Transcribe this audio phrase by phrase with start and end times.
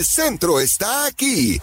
[0.00, 1.60] El centro está aquí.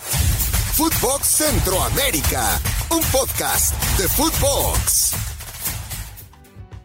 [0.76, 2.62] Footbox Centroamérica,
[2.92, 5.27] un podcast de Footbox.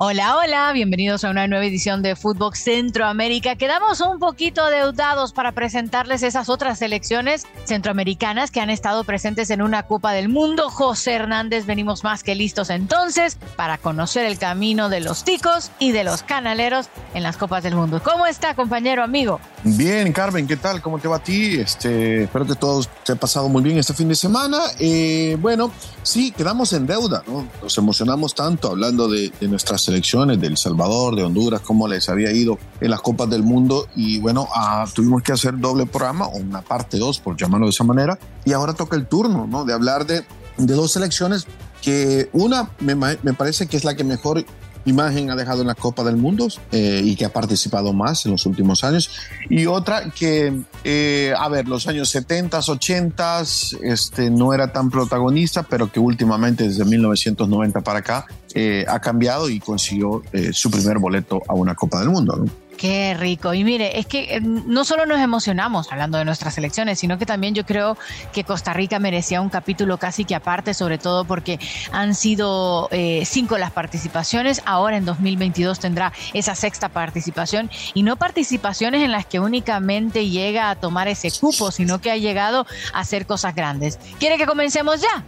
[0.05, 3.55] Hola, hola, bienvenidos a una nueva edición de Fútbol Centroamérica.
[3.55, 9.63] Quedamos un poquito adeudados para presentarles esas otras selecciones centroamericanas que han estado presentes en
[9.63, 10.71] una Copa del Mundo.
[10.71, 15.93] José Hernández, venimos más que listos entonces para conocer el camino de los ticos y
[15.93, 18.03] de los canaleros en las Copas del Mundo.
[18.03, 19.39] ¿Cómo está, compañero, amigo?
[19.63, 20.83] Bien, Carmen, ¿qué tal?
[20.83, 21.61] ¿Cómo te va a ti?
[21.61, 24.59] Este, espero que todos te ha pasado muy bien este fin de semana.
[24.81, 25.71] Eh, bueno,
[26.03, 27.47] sí, quedamos en deuda, ¿no?
[27.63, 32.09] Nos emocionamos tanto hablando de, de nuestras selecciones de El Salvador, de Honduras, cómo les
[32.09, 36.27] había ido en las Copas del Mundo y bueno, ah, tuvimos que hacer doble programa
[36.27, 39.67] o una parte dos, por llamarlo de esa manera, y ahora toca el turno, ¿no?
[39.67, 40.25] De hablar de,
[40.57, 41.47] de dos selecciones
[41.83, 44.43] que una me, me parece que es la que mejor
[44.85, 48.33] imagen ha dejado en la Copa del Mundo eh, y que ha participado más en
[48.33, 49.11] los últimos años.
[49.49, 50.53] Y otra que,
[50.85, 53.43] eh, a ver, los años 70, 80
[53.83, 59.49] este, no era tan protagonista, pero que últimamente desde 1990 para acá eh, ha cambiado
[59.49, 62.37] y consiguió eh, su primer boleto a una Copa del Mundo.
[62.37, 62.62] ¿no?
[62.83, 63.55] Qué rico.
[63.55, 67.25] Y mire, es que eh, no solo nos emocionamos hablando de nuestras elecciones, sino que
[67.25, 67.97] también yo creo
[68.33, 71.61] que Costa Rica merecía un capítulo casi que aparte, sobre todo porque
[71.93, 74.63] han sido eh, cinco las participaciones.
[74.65, 80.69] Ahora en 2022 tendrá esa sexta participación y no participaciones en las que únicamente llega
[80.69, 84.01] a tomar ese cupo, sino que ha llegado a hacer cosas grandes.
[84.19, 85.25] ¿Quiere que comencemos ya?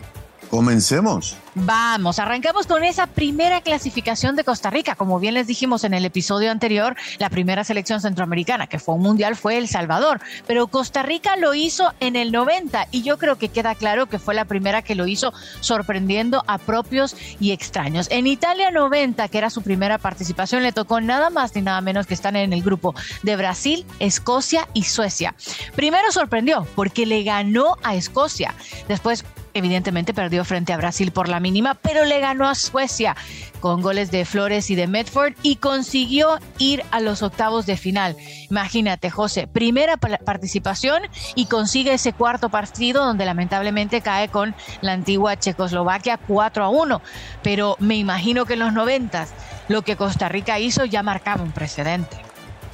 [0.55, 1.37] Comencemos.
[1.57, 4.95] Vamos, arrancamos con esa primera clasificación de Costa Rica.
[4.95, 9.03] Como bien les dijimos en el episodio anterior, la primera selección centroamericana que fue un
[9.03, 13.37] mundial fue El Salvador, pero Costa Rica lo hizo en el 90 y yo creo
[13.37, 18.07] que queda claro que fue la primera que lo hizo sorprendiendo a propios y extraños.
[18.13, 22.07] En Italia 90, que era su primera participación, le tocó nada más ni nada menos
[22.07, 22.95] que están en el grupo
[23.25, 25.35] de Brasil, Escocia y Suecia.
[25.75, 28.55] Primero sorprendió porque le ganó a Escocia.
[28.87, 33.17] Después evidentemente perdió frente a Brasil por la mínima, pero le ganó a Suecia
[33.61, 38.17] con goles de Flores y de Medford y consiguió ir a los octavos de final.
[38.51, 41.03] Imagínate, José, primera participación
[41.35, 47.01] y consigue ese cuarto partido donde lamentablemente cae con la antigua Checoslovaquia 4 a 1.
[47.43, 49.31] Pero me imagino que en los noventas
[49.69, 52.17] lo que Costa Rica hizo ya marcaba un precedente.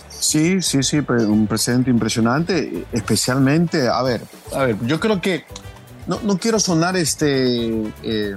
[0.09, 4.21] Sí, sí, sí, un precedente impresionante, especialmente, a ver,
[4.55, 5.45] a ver, yo creo que
[6.11, 8.37] no, no quiero sonar este, eh,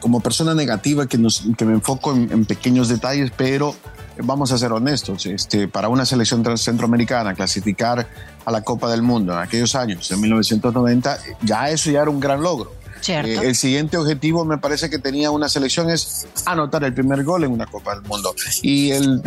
[0.00, 3.76] como persona negativa que, nos, que me enfoco en, en, pequeños detalles, pero
[4.18, 8.08] vamos a ser honestos, este, para una selección centroamericana clasificar
[8.44, 12.18] a la Copa del Mundo en aquellos años, en 1990, ya eso ya era un
[12.18, 12.72] gran logro.
[13.06, 17.44] Eh, el siguiente objetivo me parece que tenía una selección es anotar el primer gol
[17.44, 18.34] en una Copa del Mundo.
[18.62, 19.22] Y el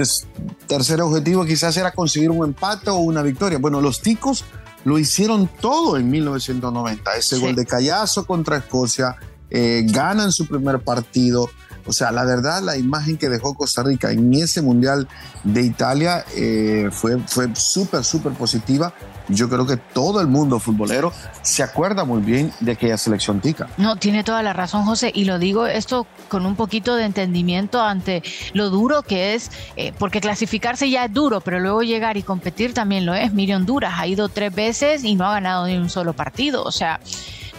[0.68, 3.60] tercer objetivo quizás era conseguir un empate o una victoria.
[3.60, 4.46] Bueno, los ticos
[4.84, 7.16] lo hicieron todo en 1990.
[7.16, 7.42] Ese sí.
[7.42, 9.16] gol de Callazo contra Escocia,
[9.50, 11.50] eh, ganan su primer partido.
[11.88, 15.08] O sea, la verdad, la imagen que dejó Costa Rica en ese Mundial
[15.44, 18.94] de Italia eh, fue, fue súper, súper positiva.
[19.30, 21.12] Yo creo que todo el mundo futbolero
[21.42, 23.68] se acuerda muy bien de aquella selección tica.
[23.78, 27.82] No, tiene toda la razón, José, y lo digo esto con un poquito de entendimiento
[27.82, 28.24] ante
[28.54, 32.74] lo duro que es, eh, porque clasificarse ya es duro, pero luego llegar y competir
[32.74, 33.34] también lo es.
[33.34, 36.64] Mire, Honduras ha ido tres veces y no ha ganado ni un solo partido.
[36.64, 37.00] O sea,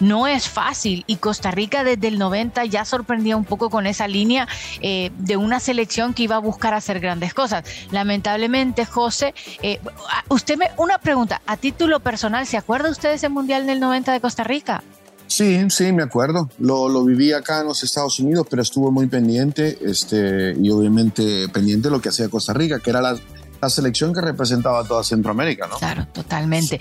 [0.00, 4.08] no es fácil y Costa Rica desde el 90 ya sorprendía un poco con esa
[4.08, 4.48] línea
[4.80, 7.64] eh, de una selección que iba a buscar hacer grandes cosas.
[7.90, 9.80] Lamentablemente, José, eh,
[10.28, 14.12] usted me, una pregunta, a título personal, ¿se acuerda usted de ese Mundial del 90
[14.12, 14.82] de Costa Rica?
[15.26, 16.48] Sí, sí, me acuerdo.
[16.58, 21.48] Lo, lo, viví acá en los Estados Unidos, pero estuvo muy pendiente este, y obviamente
[21.50, 23.18] pendiente de lo que hacía Costa Rica, que era la,
[23.60, 25.76] la selección que representaba a toda Centroamérica, ¿no?
[25.76, 26.80] Claro, totalmente.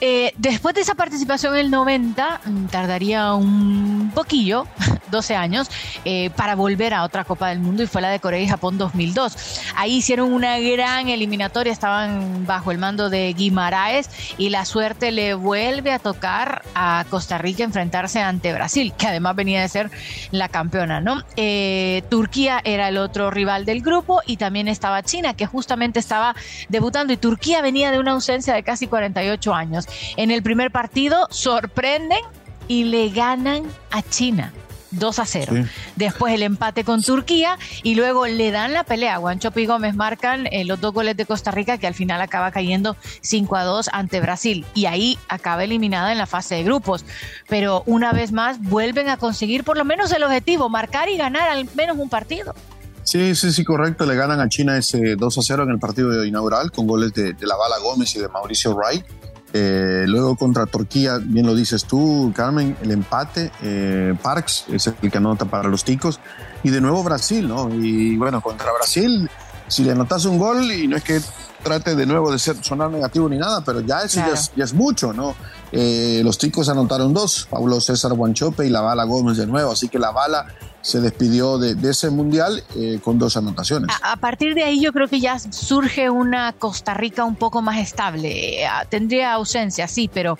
[0.00, 4.66] Eh, después de esa participación en el 90, tardaría un poquillo,
[5.10, 5.70] 12 años,
[6.04, 8.78] eh, para volver a otra Copa del Mundo y fue la de Corea y Japón
[8.78, 9.62] 2002.
[9.76, 15.34] Ahí hicieron una gran eliminatoria, estaban bajo el mando de Guimaraes y la suerte le
[15.34, 19.90] vuelve a tocar a Costa Rica enfrentarse ante Brasil, que además venía de ser
[20.30, 21.22] la campeona, ¿no?
[21.36, 26.34] Eh, Turquía era el otro rival del grupo y también estaba China, que justamente estaba
[26.68, 29.86] debutando y Turquía venía de una ausencia de casi 48 años.
[30.16, 32.20] En el primer partido sorprenden
[32.68, 34.52] y le ganan a China.
[34.90, 35.52] 2 a 0.
[35.54, 35.62] Sí.
[35.96, 39.18] Después el empate con Turquía y luego le dan la pelea.
[39.18, 42.50] Guanchope y Gómez marcan eh, los dos goles de Costa Rica que al final acaba
[42.50, 47.04] cayendo 5 a 2 ante Brasil y ahí acaba eliminada en la fase de grupos.
[47.48, 51.48] Pero una vez más vuelven a conseguir por lo menos el objetivo, marcar y ganar
[51.48, 52.54] al menos un partido.
[53.02, 54.06] Sí, sí, sí, correcto.
[54.06, 57.32] Le ganan a China ese 2 a 0 en el partido inaugural con goles de,
[57.32, 59.04] de la Bala Gómez y de Mauricio Wright.
[59.52, 65.10] Eh, luego contra Turquía, bien lo dices tú, Carmen, el empate, eh, Parks es el
[65.10, 66.20] que anota para los ticos.
[66.62, 67.68] Y de nuevo Brasil, ¿no?
[67.74, 69.28] Y bueno, contra Brasil,
[69.66, 71.20] si le anotas un gol, y no es que
[71.62, 74.20] trate de nuevo de ser, sonar negativo ni nada, pero ya eso
[74.56, 75.34] ya, es, mucho, ¿no?
[75.72, 79.88] Eh, los ticos anotaron dos, Pablo César Guanchope y la bala Gómez de nuevo, así
[79.88, 80.46] que la bala
[80.82, 83.94] se despidió de, ese mundial eh, con dos anotaciones.
[84.02, 87.78] A, partir de ahí yo creo que ya surge una Costa Rica un poco más
[87.78, 88.64] estable.
[88.64, 90.38] Eh, tendría ausencia, sí, pero,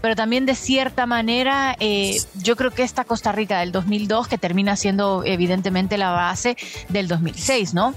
[0.00, 1.76] pero también de cierta manera
[2.34, 6.56] yo creo que esta Costa Rica del 2002, que termina siendo evidentemente la base
[6.88, 7.94] del 2006, ¿no?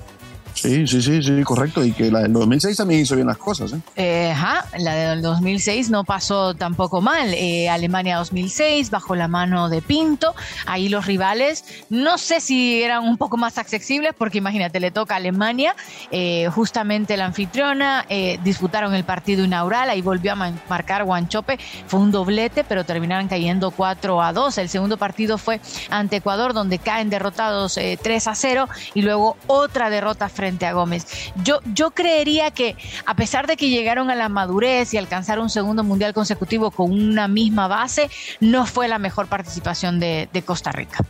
[0.57, 1.85] Sí, sí, sí, sí, correcto.
[1.85, 3.73] Y que la del 2006 también hizo bien las cosas.
[3.73, 3.79] ¿eh?
[3.95, 4.31] ¿eh?
[4.31, 7.33] ajá, la del 2006 no pasó tampoco mal.
[7.35, 10.33] Eh, Alemania 2006, bajo la mano de Pinto.
[10.65, 15.13] Ahí los rivales, no sé si eran un poco más accesibles, porque imagínate, le toca
[15.13, 15.75] a Alemania,
[16.09, 18.05] eh, justamente la anfitriona,
[18.43, 23.71] disputaron el partido inaugural, ahí volvió a marcar Guanchope, fue un doblete, pero terminaron cayendo
[23.71, 24.57] 4 a 2.
[24.57, 25.59] El segundo partido fue
[25.89, 31.05] ante Ecuador, donde caen derrotados 3 a 0, y luego otra derrota frente a Gómez.
[31.43, 35.49] Yo, yo creería que a pesar de que llegaron a la madurez y alcanzaron un
[35.49, 38.09] segundo mundial consecutivo con una misma base,
[38.39, 41.03] no fue la mejor participación de, Costa Rica.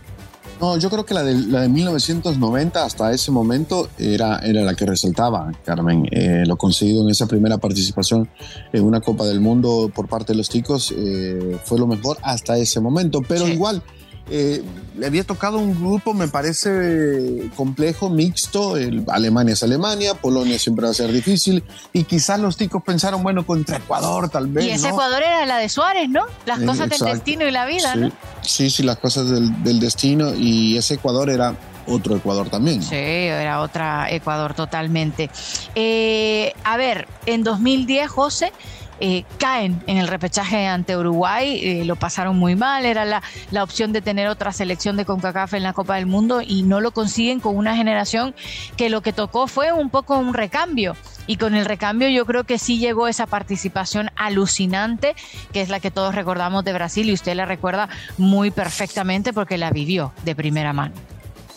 [0.60, 4.74] No, yo creo que la de, la de 1990 hasta ese momento era, era la
[4.74, 6.08] que resaltaba, Carmen.
[6.12, 8.28] Eh, lo conseguido en esa primera participación
[8.74, 12.58] en una Copa del Mundo por parte de los ticos eh, fue lo mejor hasta
[12.58, 13.22] ese momento.
[13.22, 13.84] Pero igual,
[14.30, 14.64] eh,
[14.98, 18.76] le había tocado un grupo, me parece complejo, mixto.
[18.76, 21.64] El Alemania es Alemania, Polonia siempre va a ser difícil.
[21.94, 24.66] Y quizás los ticos pensaron, bueno, contra Ecuador tal vez.
[24.66, 26.26] Y ese Ecuador era la de Suárez, ¿no?
[26.46, 28.00] Las cosas del destino y la vida, sí.
[28.00, 28.12] ¿no?
[28.42, 30.34] Sí, sí, las cosas del, destino.
[30.34, 32.82] Y ese Ecuador era otro Ecuador también.
[32.82, 35.30] Sí, era otra Ecuador totalmente.
[35.76, 38.52] Eh, a ver, en 2010, José.
[39.00, 43.22] Eh, caen en el repechaje ante Uruguay, eh, lo pasaron muy mal, era la,
[43.52, 46.82] la, opción de tener otra selección de CONCACAF en la Copa del Mundo y no
[46.82, 48.34] lo consiguen con una generación
[48.76, 50.96] que lo que tocó fue un poco un recambio.
[51.28, 55.16] Y con el recambio yo creo que sí llegó esa participación alucinante,
[55.52, 59.58] que es la que todos recordamos de Brasil y usted la recuerda muy perfectamente porque
[59.58, 60.96] la vivió de primera mano.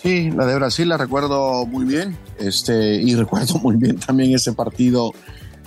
[0.03, 4.53] Sí, la de Brasil la recuerdo muy bien, este, y recuerdo muy bien también ese
[4.53, 5.13] partido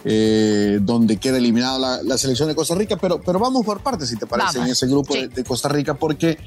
[0.05, 4.17] eh, donde queda eliminada la, selección de Costa Rica, pero, pero vamos por partes, si
[4.17, 6.37] te parece, en ese grupo de, Costa Rica, porque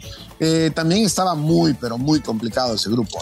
[0.41, 3.19] eh, también estaba muy, pero muy complicado ese grupo.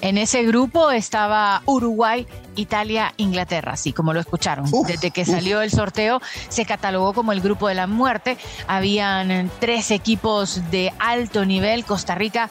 [0.00, 2.26] En ese grupo estaba Uruguay,
[2.60, 4.66] Italia, Inglaterra, así como lo escucharon.
[4.86, 8.36] Desde que salió el sorteo se catalogó como el grupo de la muerte.
[8.66, 11.84] Habían tres equipos de alto nivel.
[11.84, 12.50] Costa Rica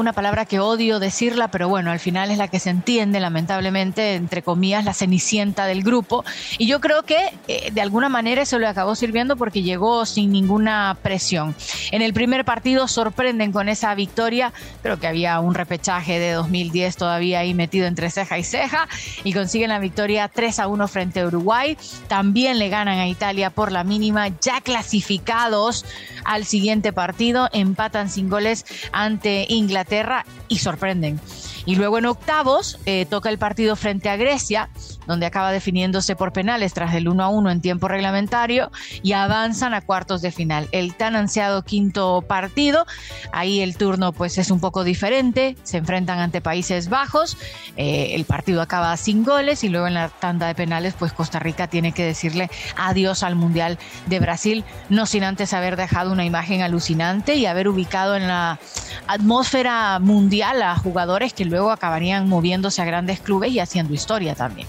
[0.00, 4.14] una palabra que odio decirla, pero bueno, al final es la que se entiende, lamentablemente,
[4.14, 6.24] entre comillas, la cenicienta del grupo.
[6.58, 7.18] Y yo creo que
[7.48, 11.54] eh, de alguna manera eso le acabó sirviendo porque llegó sin ninguna presión.
[11.90, 14.52] En el primer partido sorprenden con esa victoria,
[14.82, 18.88] creo que había un repechaje de 2010 todavía ahí metido entre ceja y ceja,
[19.22, 21.76] y consiguen la victoria 3 a 1 frente a Uruguay.
[22.06, 25.84] También le ganan a Italia por la mínima, ya clasificados
[26.24, 31.18] al siguiente partido, empatan sin goles ante Inglaterra y sorprenden.
[31.66, 34.70] Y luego en octavos eh, toca el partido frente a Grecia,
[35.06, 38.70] donde acaba definiéndose por penales tras el 1 a 1 en tiempo reglamentario
[39.02, 40.68] y avanzan a cuartos de final.
[40.72, 42.86] El tan ansiado quinto partido,
[43.32, 47.36] ahí el turno pues es un poco diferente, se enfrentan ante Países Bajos,
[47.76, 51.38] eh, el partido acaba sin goles y luego en la tanda de penales pues Costa
[51.38, 56.24] Rica tiene que decirle adiós al Mundial de Brasil, no sin antes haber dejado una
[56.24, 58.58] imagen alucinante y haber ubicado en la
[59.06, 64.68] atmósfera mundial a jugadores que luego acabarían moviéndose a grandes clubes y haciendo historia también.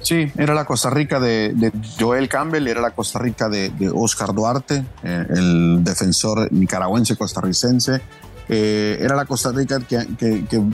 [0.00, 4.84] Sí, era la Costa Rica de, Joel Campbell, era la Costa Rica de, Oscar Duarte,
[5.02, 8.00] eh, el defensor nicaragüense costarricense.
[8.48, 10.06] Eh, era la Costa Rica que,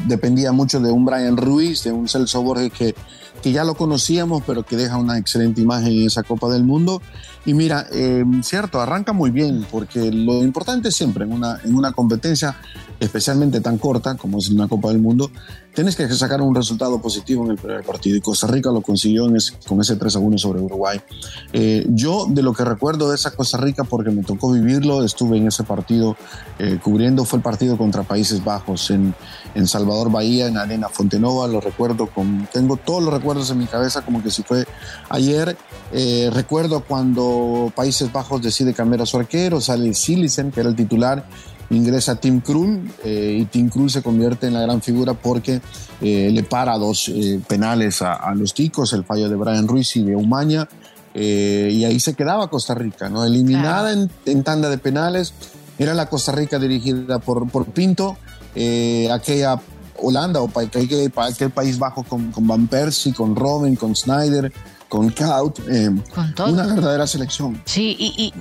[0.07, 2.95] dependía mucho de un Brian Ruiz, de un Celso Borges que,
[3.43, 7.02] que ya lo conocíamos, pero que deja una excelente imagen en esa Copa del Mundo.
[7.46, 11.92] Y mira, eh, cierto, arranca muy bien, porque lo importante siempre en una, en una
[11.92, 12.56] competencia,
[12.98, 15.30] especialmente tan corta como es una Copa del Mundo,
[15.74, 19.26] tienes que sacar un resultado positivo en el primer partido y Costa Rica lo consiguió
[19.66, 21.00] con ese 3 a 1 sobre Uruguay.
[21.52, 25.36] Eh, yo de lo que recuerdo de esa Costa Rica, porque me tocó vivirlo, estuve
[25.36, 26.16] en ese partido
[26.58, 29.14] eh, cubriendo, fue el partido contra Países Bajos en,
[29.54, 33.66] en Salvador Bahía, en Arena Fontenova, lo recuerdo, con, tengo todos los recuerdos en mi
[33.66, 34.66] cabeza como que si fue
[35.08, 35.56] ayer.
[35.92, 40.76] Eh, recuerdo cuando Países Bajos decide cambiar a su arquero, sale Silicen, que era el
[40.76, 41.25] titular,
[41.70, 45.61] ingresa Tim Krul eh, y Tim Krul se convierte en la gran figura porque
[46.00, 47.11] eh, le para dos
[47.46, 50.68] penales a, los ticos, el fallo de Brian Ruiz y de Umaña.
[51.14, 53.25] y ahí se quedaba Costa Rica, ¿no?
[53.25, 55.32] Eliminada en, tanda de penales,
[55.78, 58.16] era la Costa Rica dirigida por, por Pinto,
[59.11, 59.61] aquella
[59.96, 64.52] Holanda o aquel país bajo con, con Van Persie, con Robin, con Snyder,
[64.94, 65.90] con Kaut, eh,
[66.46, 67.60] una verdadera selección.
[67.64, 68.32] Sí, y,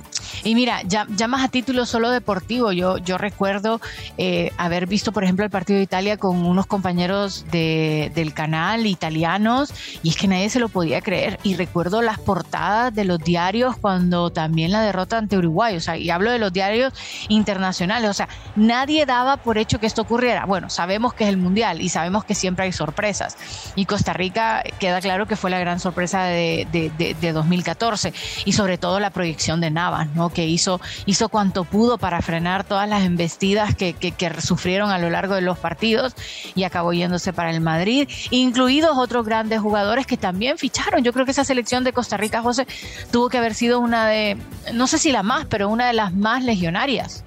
[0.44, 3.80] y, mira, ya, ya, más a título solo deportivo, yo, yo recuerdo
[4.18, 8.86] eh, haber visto, por ejemplo, el partido de Italia con unos compañeros de, del canal
[8.86, 11.40] italianos, y es que nadie se lo podía creer.
[11.42, 15.96] Y recuerdo las portadas de los diarios cuando también la derrota ante Uruguay, o sea,
[15.96, 16.92] y hablo de los diarios
[17.26, 20.46] internacionales, o sea, nadie daba por hecho que esto ocurriera.
[20.46, 23.36] Bueno, sabemos que es el Mundial y sabemos que siempre hay sorpresas.
[23.74, 28.12] Y Costa Rica queda claro que fue la gran sorpresa de de, 2014
[28.44, 30.30] y sobre todo la proyección de Navas, ¿no?
[30.30, 33.94] que hizo, hizo cuanto pudo para frenar todas las embestidas que,
[34.40, 36.14] sufrieron a lo largo de los partidos
[36.54, 41.02] y acabó yéndose para el Madrid, incluidos otros grandes jugadores que también ficharon.
[41.02, 42.66] Yo creo que esa selección de Costa Rica, José,
[43.10, 44.36] tuvo que haber sido una de,
[44.72, 47.24] no sé si la más, pero una de las más legionarias.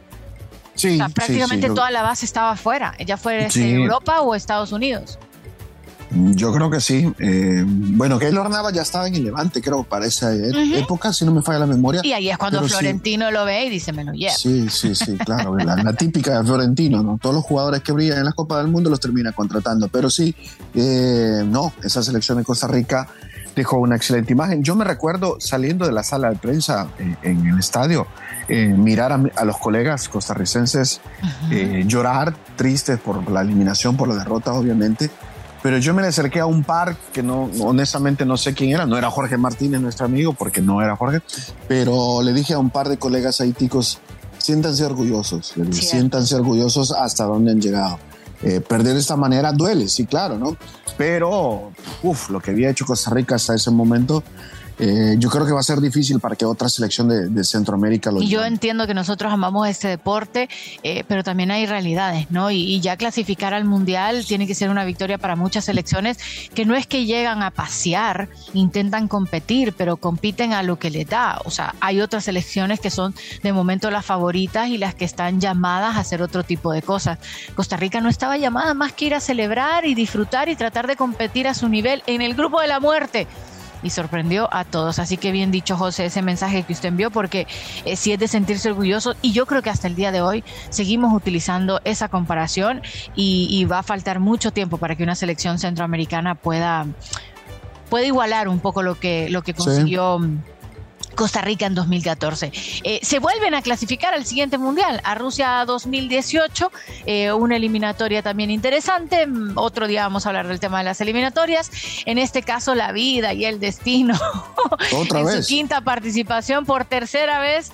[0.75, 5.17] Sí, prácticamente toda la base estaba afuera, ella fue de Europa o Estados Unidos.
[6.09, 7.11] Yo creo que sí.
[7.19, 11.25] Eh, bueno, Keylor Nava ya estaba en el Levante, creo, para esa e- época, si
[11.25, 12.01] no me falla la memoria.
[12.03, 14.33] Y ahí es cuando Florentino lo ve y dice, me lo lleva.
[14.33, 15.57] Sí, sí, sí, claro.
[15.57, 17.17] la, típica de Florentino, ¿no?
[17.21, 19.89] Todos los jugadores que brillan en la Copa del Mundo los termina contratando.
[19.89, 20.33] Pero sí,
[20.73, 23.07] eh, no, esa selección de Costa Rica
[23.55, 24.63] dejó una excelente imagen.
[24.63, 28.07] Yo me recuerdo saliendo de la sala de prensa eh, en el estadio,
[28.47, 31.01] mirar a, los colegas costarricenses
[31.85, 35.09] llorar tristes por la eliminación, por la derrota, obviamente
[35.61, 38.85] pero yo me le acerqué a un par que no, honestamente no sé quién era,
[38.85, 41.21] no era Jorge Martínez, nuestro amigo, porque no era Jorge,
[41.67, 43.99] pero le dije a un par de colegas haiticos,
[44.37, 47.99] siéntanse orgullosos, siéntanse orgullosos hasta dónde han llegado.
[48.43, 50.55] Eh, perder de esta manera duele, sí, claro, ¿no?
[50.95, 51.71] Pero,
[52.03, 54.23] uff, lo que había hecho Costa Rica hasta ese momento
[54.79, 58.21] eh, yo creo que va a ser difícil para que otra selección de, Centroamérica lo
[58.21, 60.49] Y yo entiendo que nosotros amamos este deporte,
[60.83, 62.51] eh, pero también hay realidades, ¿no?
[62.51, 66.19] Y, ya clasificar al Mundial tiene que ser una victoria para muchas selecciones
[66.53, 71.07] que no es que llegan a pasear, intentan competir, pero compiten a lo que les
[71.07, 71.41] da.
[71.45, 75.41] O sea, hay otras selecciones que son de momento las favoritas y las que están
[75.41, 77.17] llamadas a hacer otro tipo de cosas.
[77.55, 80.95] Costa Rica no estaba llamada más que ir a celebrar y disfrutar y tratar de
[80.95, 83.27] competir a su nivel en el grupo de la muerte
[83.83, 84.99] y sorprendió a todos.
[84.99, 87.47] Así que bien dicho, José, ese mensaje que usted envió, porque
[87.85, 90.43] eh, sí es de sentirse orgulloso y yo creo que hasta el día de hoy
[90.69, 92.81] seguimos utilizando esa comparación
[93.15, 96.85] y, va a faltar mucho tiempo para que una selección centroamericana pueda,
[97.89, 100.21] pueda igualar un poco lo que, lo que consiguió.
[101.17, 102.51] Costa Rica en 2014.
[102.83, 106.71] Eh, se vuelven a clasificar al siguiente mundial, a Rusia 2018,
[107.07, 109.25] eh, una eliminatoria también interesante.
[109.25, 111.71] Mm, otro día vamos a hablar del tema de las eliminatorias.
[112.05, 114.13] En este caso, la vida y el destino.
[114.93, 117.71] Otra en su quinta participación por tercera vez.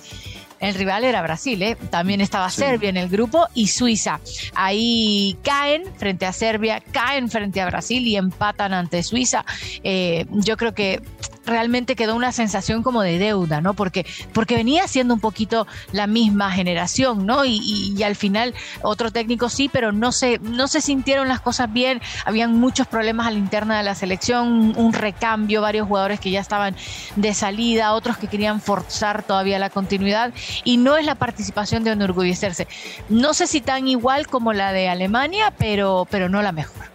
[0.60, 1.76] El rival era Brasil, ¿eh?
[1.90, 4.20] también estaba Serbia en el grupo y Suiza.
[4.54, 9.44] Ahí caen frente a Serbia, caen frente a Brasil y empatan ante Suiza.
[9.82, 11.02] yo creo que
[11.46, 13.74] realmente quedó una sensación como de deuda, ¿no?
[13.74, 17.44] Porque, porque venía siendo un poquito la misma generación, ¿no?
[17.44, 22.02] Y, al final otro técnico sí, pero no se, no se sintieron las cosas bien,
[22.26, 26.40] habían muchos problemas a la interna de la selección, un recambio, varios jugadores que ya
[26.40, 26.76] estaban
[27.16, 30.34] de salida, otros que querían forzar todavía la continuidad
[30.64, 32.68] y no es la participación de enorgullecerse.
[33.08, 36.93] No sé si tan igual como la de Alemania, pero, pero no la mejor.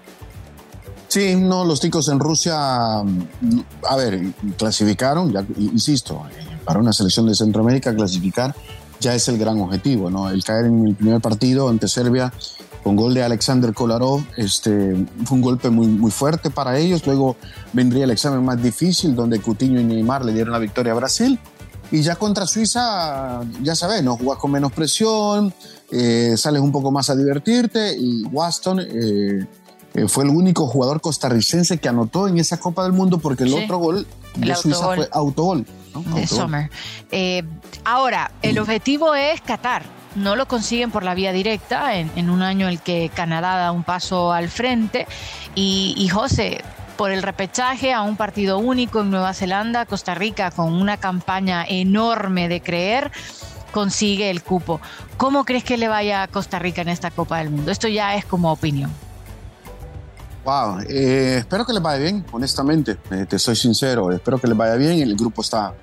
[1.09, 2.55] Sí, no, los ticos en Rusia,
[2.99, 4.21] a ver,
[4.57, 6.21] clasificaron, ya, insisto,
[6.63, 8.55] para una selección de Centroamérica clasificar
[8.99, 10.29] ya es el gran objetivo, ¿no?
[10.29, 12.31] El caer en el primer partido ante Serbia
[12.83, 17.05] con gol de Alexander Kolarov, este, fue un golpe muy, muy fuerte para ellos.
[17.05, 17.35] Luego
[17.73, 21.39] vendría el examen más difícil, donde Coutinho y Neymar le dieron la victoria a Brasil.
[21.91, 24.15] Y ya contra Suiza, ya sabes, ¿no?
[24.15, 25.53] Jugás con menos presión,
[25.91, 29.45] eh, sales un poco más a divertirte y Waston eh,
[29.99, 33.53] eh, fue el único jugador costarricense que anotó en esa Copa del Mundo porque el
[33.53, 35.65] otro gol de Suiza fue autogol.
[36.15, 36.69] De Sommer.
[37.11, 37.43] Eh,
[37.83, 39.83] ahora, el objetivo es Qatar.
[40.15, 43.71] No lo consiguen por la vía directa en, un año en el que Canadá da
[43.71, 45.07] un paso al frente.
[45.55, 46.63] Y, y José,
[46.97, 51.65] por el repechaje a un partido único en Nueva Zelanda, Costa Rica, con una campaña
[51.67, 53.11] enorme de creer,
[53.71, 54.79] consigue el cupo.
[55.17, 57.71] ¿Cómo crees que le vaya a Costa Rica en esta Copa del Mundo?
[57.71, 58.91] Esto ya es como opinión.
[60.87, 64.75] Eh, espero que les vaya bien, honestamente, eh, te soy sincero, espero que les vaya
[64.75, 64.99] bien.
[64.99, 65.73] El grupo está,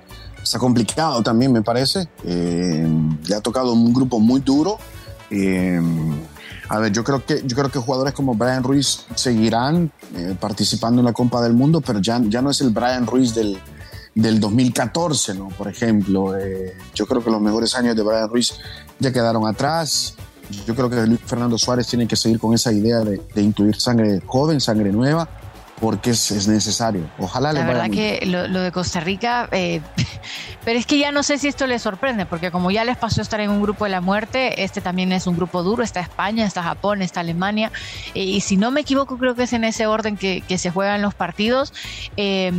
[0.41, 2.07] está complicado también, me parece.
[2.23, 2.87] Eh,
[3.25, 4.77] le ha tocado un grupo muy duro.
[6.69, 9.91] a ver, yo creo, que, yo creo que jugadores como Brian Ruiz seguirán
[10.39, 13.57] participando en la Copa del Mundo, pero ya, ya no es el Brian Ruiz del,
[14.17, 15.49] del 2014, ¿no?
[15.49, 18.55] Por ejemplo, eh, yo creo que los mejores años de Brian Ruiz
[18.99, 20.15] ya quedaron atrás.
[20.65, 23.75] Yo creo que Luis Fernando Suárez tiene que seguir con esa idea de, de incluir
[23.75, 25.27] sangre joven, sangre nueva
[25.79, 27.07] porque es, necesario.
[27.19, 29.81] Ojalá La verdad que lo, de Costa Rica, eh,
[30.65, 33.21] pero es que ya no sé si esto les sorprende, porque como ya les pasó
[33.21, 36.45] estar en un grupo de la muerte, este también es un grupo duro, está España,
[36.45, 37.71] está Japón, está Alemania,
[38.15, 41.03] eh, y si no me equivoco creo que es en ese orden que, se juegan
[41.03, 41.71] los partidos.
[42.15, 42.51] Eh,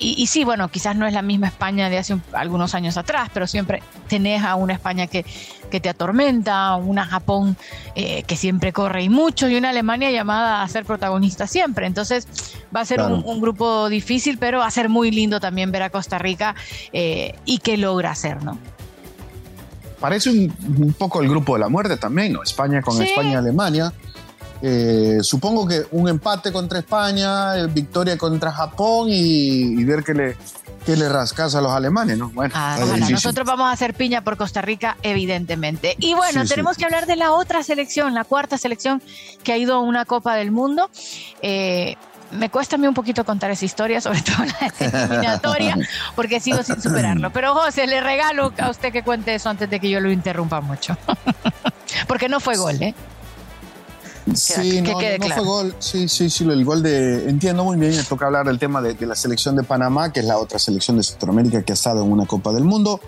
[0.00, 3.46] y, sí, bueno, quizás no es la misma España de hace algunos años atrás, pero
[3.46, 5.26] siempre tenés a una España que,
[5.70, 7.56] que te atormenta, una Japón
[7.94, 11.86] que siempre corre y mucho, y una Alemania llamada a ser protagonista siempre.
[11.86, 12.26] Entonces,
[12.74, 15.90] Va a ser un, grupo difícil, pero va a ser muy lindo también ver a
[15.90, 16.56] Costa Rica
[16.92, 18.58] eh, y qué logra hacer, ¿no?
[20.00, 22.42] Parece un, poco el grupo de la muerte también, ¿no?
[22.42, 23.92] España con España y Alemania.
[24.60, 30.36] Eh, supongo que un empate contra España, eh, victoria contra Japón y, ver que le,
[30.84, 32.30] que le rascas a los alemanes, ¿no?
[32.30, 32.78] Bueno, ah,
[33.10, 35.96] nosotros vamos a hacer piña por Costa Rica, evidentemente.
[35.98, 39.02] Y bueno, tenemos que hablar de la otra selección, la cuarta selección
[39.42, 40.90] que ha ido a una Copa del Mundo.
[41.42, 41.96] Eh,
[42.32, 45.76] me cuesta a mí un poquito contar esa historia, sobre todo la eliminatoria,
[46.16, 47.30] porque sigo sin superarlo.
[47.30, 50.60] Pero José, le regalo a usted que cuente eso antes de que yo lo interrumpa
[50.60, 50.96] mucho.
[52.08, 52.94] porque no fue gol, ¿eh?
[54.32, 55.74] Sí, no, fue gol.
[55.78, 57.28] Sí, sí, sí, el gol de.
[57.28, 60.26] Entiendo muy bien, me toca hablar del tema de, la selección de Panamá, que es
[60.26, 63.00] la otra selección de Centroamérica que ha estado en una Copa del Mundo.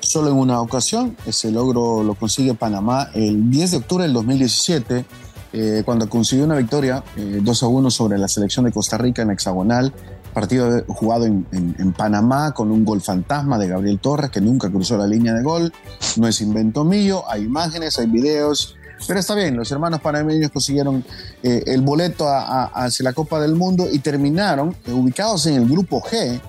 [0.00, 5.04] Solo en una ocasión, ese logro lo consigue Panamá el 10 de octubre del 2017
[5.52, 9.20] eh, cuando consiguió una victoria 2 eh, a 1 sobre la selección de Costa Rica
[9.20, 9.92] en hexagonal,
[10.32, 15.06] partido jugado en, Panamá con un gol fantasma de Gabriel Torres que nunca cruzó la
[15.06, 15.72] línea de gol.
[16.16, 18.76] No es invento mío, hay imágenes, hay videos.
[19.06, 21.04] Pero está bien, los hermanos panameños consiguieron
[21.42, 26.40] eh, el boleto hacia la Copa del Mundo y terminaron ubicados en el grupo G,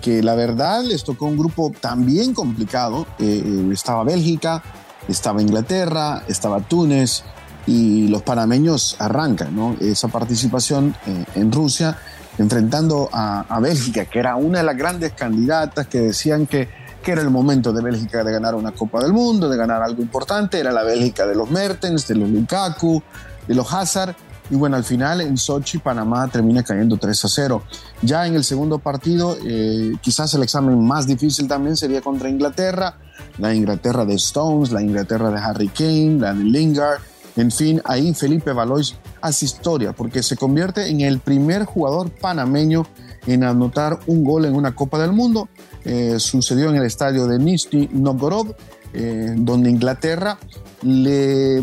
[0.00, 3.06] que la verdad les tocó un grupo también complicado.
[3.18, 4.62] estaba Bélgica,
[5.08, 7.24] estaba Inglaterra, estaba Túnez,
[7.68, 11.96] y los panameños arrancan esa participación eh, en Rusia
[12.38, 16.68] enfrentando a, Bélgica, que era una de las grandes candidatas que decían que,
[17.02, 20.02] que, era el momento de Bélgica de ganar una Copa del Mundo, de ganar algo
[20.02, 23.02] importante, era la Bélgica de los Mertens, de los Lukaku,
[23.46, 24.14] de los Hazard.
[24.50, 27.62] Y bueno, al final en Sochi, Panamá termina cayendo 3 a 0.
[28.02, 32.96] Ya en el segundo partido, eh, quizás el examen más difícil también sería contra Inglaterra,
[33.36, 37.00] la Inglaterra de Stones, la Inglaterra de Harry Kane, la de Lingard,
[37.38, 42.84] en fin, ahí Felipe Valois hace historia porque se convierte en el primer jugador panameño
[43.28, 45.48] en anotar un gol en una Copa del Mundo.
[45.84, 48.52] Eh, sucedió en el estadio de Nizhny Novgorod,
[48.94, 50.38] eh, donde Inglaterra
[50.82, 51.62] le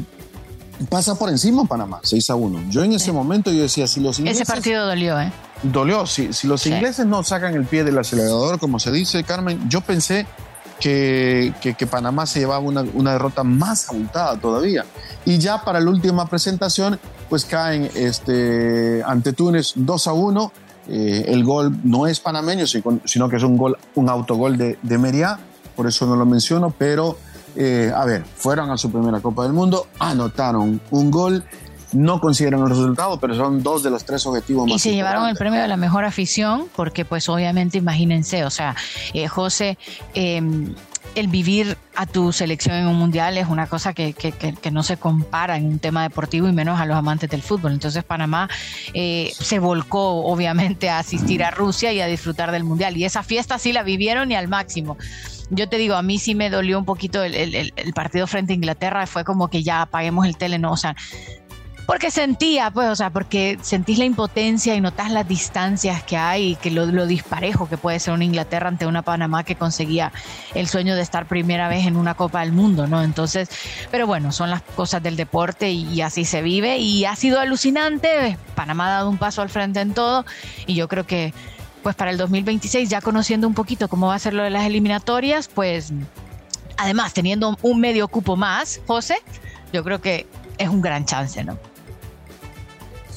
[0.90, 2.70] pasa por encima a Panamá, 6 a 1.
[2.70, 4.42] Yo en ese momento yo decía, si los ingleses...
[4.42, 5.32] Ese partido dolió, ¿eh?
[5.64, 9.68] Dolió, si, si los ingleses no sacan el pie del acelerador, como se dice, Carmen,
[9.68, 10.28] yo pensé
[10.80, 14.86] que, que, Panamá se llevaba una, una, derrota más abultada todavía.
[15.24, 17.00] Y ya para la última presentación,
[17.30, 20.52] pues caen este, ante Túnez 2 a 1.
[20.88, 24.98] Eh, el gol no es panameño, sino que es un, gol, un autogol de, de
[24.98, 25.40] Meriá,
[25.76, 27.18] por eso no lo menciono, pero
[27.56, 31.44] eh, a ver, fueron a su primera Copa del Mundo, anotaron un gol
[31.96, 34.76] no consiguieron el resultado, pero son dos de los tres objetivos más.
[34.76, 38.76] Y se llevaron el premio de la mejor afición, porque pues obviamente imagínense, o sea,
[39.14, 39.78] eh, José,
[40.14, 40.76] em,
[41.16, 44.14] el vivir a tu selección en un mundial es una cosa que,
[44.72, 47.74] no se compara en un tema deportivo y menos a los amantes del fútbol.
[47.74, 48.50] Entonces Panamá
[48.94, 52.98] eh, se volcó obviamente a asistir a Rusia y a disfrutar del mundial.
[52.98, 54.98] Y esa fiesta sí la vivieron y al máximo
[55.50, 58.56] yo te digo, a mí sí me dolió un poquito el, el, partido frente a
[58.56, 60.96] Inglaterra, fue como que ya apaguemos el tele, no, o sea,
[61.86, 66.52] porque sentía, pues, o sea, porque sentís la impotencia y notás las distancias que hay
[66.52, 70.12] y que lo, disparejo que puede ser una Inglaterra ante una Panamá que conseguía
[70.56, 73.04] el sueño de estar primera vez en una Copa del Mundo, ¿no?
[73.04, 73.50] Entonces,
[73.92, 78.38] pero bueno, son las cosas del deporte y, así se vive y ha sido alucinante.
[78.56, 80.26] Panamá ha dado un paso al frente en todo
[80.66, 81.34] y yo creo que,
[81.84, 84.66] pues, para el 2026, ya conociendo un poquito cómo va a ser lo de las
[84.66, 85.94] eliminatorias, pues,
[86.78, 89.18] además, teniendo un medio cupo más, José,
[89.72, 90.26] yo creo que
[90.58, 91.58] es un gran chance, ¿no?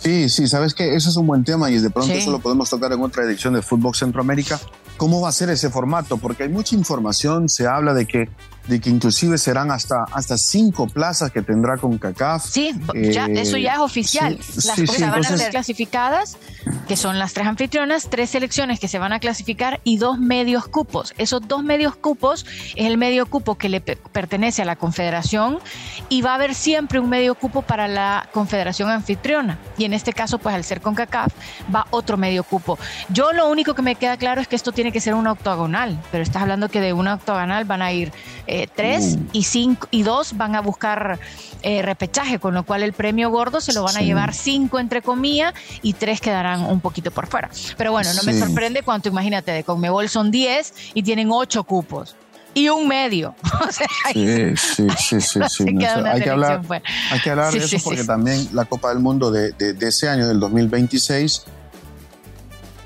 [0.08, 2.70] Sí, sí, sabes que ese es un buen tema y de pronto eso lo podemos
[2.70, 4.58] tocar en otra edición de Fútbol Centroamérica.
[4.96, 6.16] ¿Cómo va a ser ese formato?
[6.16, 8.30] Porque hay mucha información, se habla de que
[8.68, 12.44] de que inclusive serán hasta, hasta cinco plazas que tendrá con CACAF.
[12.46, 14.38] Sí, ya, eh, eso ya es oficial.
[14.38, 16.38] las cosas van a ser clasificadas,
[16.88, 20.66] que son las tres anfitrionas, tres selecciones que se van a clasificar y dos medios
[20.68, 21.12] cupos.
[21.18, 22.46] Esos dos medios cupos
[22.76, 25.58] es el medio cupo que le pertenece a la confederación
[26.08, 29.58] y va a haber siempre un medio cupo para la confederación anfitriona.
[29.76, 31.32] Y en este caso, pues al ser con CACAF,
[31.72, 32.78] va otro medio cupo.
[33.10, 36.00] Yo lo único que me queda claro es que esto tiene que ser una octogonal,
[36.10, 38.12] pero estás hablando que de una octogonal van a ir
[38.46, 39.26] eh, tres mm.
[39.34, 41.20] y cinco y dos van a buscar
[41.62, 45.02] eh, repechaje, con lo cual el premio gordo se lo van a llevar cinco entre
[45.02, 47.50] comillas y tres quedarán un poquito por fuera.
[47.76, 52.16] Pero bueno, no me sorprende cuánto, imagínate, de Conmebol son 10 y tienen ocho cupos
[52.54, 53.34] y un medio.
[54.12, 56.62] sí, sí, sí, sí, hay, que hablar,
[57.10, 60.26] hay que hablar de eso porque también la Copa del Mundo de, de, ese año,
[60.26, 61.44] del 2026,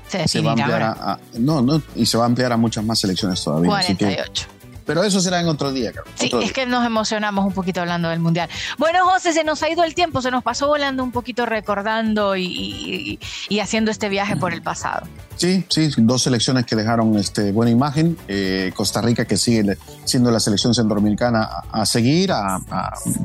[0.07, 2.99] se, va a ampliar a, no, no, y se va a ampliar a muchas más
[2.99, 3.69] selecciones todavía.
[3.69, 4.47] 48.
[4.85, 8.19] Pero eso será en otro día, Sí, es que nos emocionamos un poquito hablando del
[8.19, 8.49] Mundial.
[8.77, 12.35] Bueno, José, se nos ha ido el tiempo, se nos pasó volando un poquito recordando
[12.35, 13.19] y,
[13.61, 15.07] haciendo este viaje por el pasado.
[15.35, 18.17] Sí, sí, dos selecciones que dejaron este, buena imagen.
[18.27, 22.59] Eh, Costa Rica que sigue siendo la selección centroamericana a, seguir a,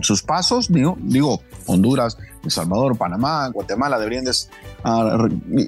[0.00, 0.72] sus pasos.
[0.72, 2.16] Digo, digo, Honduras,
[2.48, 4.24] El Salvador, Panamá, Guatemala deberían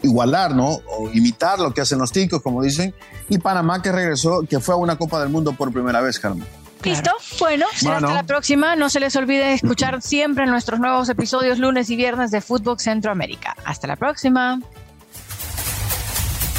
[0.02, 0.80] igualar, ¿no?
[0.98, 2.94] O imitar lo que hacen los ticos, como dicen
[3.30, 6.46] y Panamá que regresó, que fue a una Copa del Mundo por primera vez, Carmen.
[6.82, 8.74] Listo, bueno, hasta la próxima.
[8.74, 13.54] No se les olvide escuchar siempre nuestros nuevos episodios lunes y viernes de Fútbol Centroamérica.
[13.64, 14.60] Hasta la próxima.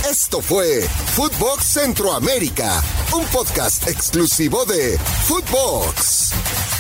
[0.10, 0.82] Esto fue
[1.14, 2.82] Footbox Centroamérica,
[3.16, 6.71] un podcast exclusivo de Footbox.